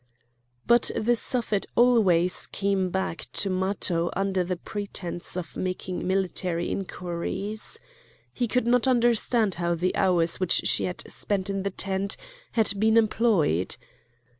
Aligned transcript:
But 0.65 0.89
the 0.95 1.15
Suffet 1.15 1.67
always 1.75 2.47
came 2.47 2.89
back 2.89 3.27
to 3.33 3.51
Matho 3.51 4.09
under 4.15 4.43
pretence 4.55 5.37
of 5.37 5.55
making 5.55 6.07
military 6.07 6.71
inquiries. 6.71 7.77
He 8.33 8.47
could 8.47 8.65
not 8.65 8.87
understand 8.87 9.53
how 9.61 9.75
the 9.75 9.95
hours 9.95 10.39
which 10.39 10.61
she 10.65 10.85
had 10.85 11.03
spent 11.07 11.51
in 11.51 11.61
the 11.61 11.69
tent 11.69 12.17
had 12.53 12.79
been 12.79 12.97
employed. 12.97 13.77